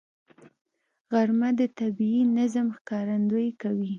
غرمه 1.11 1.49
د 1.59 1.61
طبیعي 1.79 2.21
نظم 2.37 2.67
ښکارندویي 2.77 3.51
کوي 3.61 3.89